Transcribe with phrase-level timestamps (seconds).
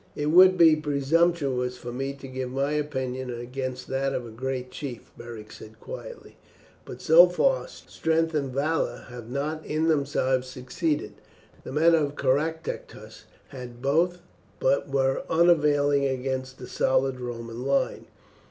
[0.15, 4.71] "It would be presumptuous for me to give my opinion against that of a great
[4.71, 6.37] chief," Beric said quietly;
[6.85, 11.13] "But, so far, strength and valour have not in themselves succeeded.
[11.63, 14.23] The men of Caractacus had both,
[14.59, 18.07] but they were unavailing against the solid Roman line.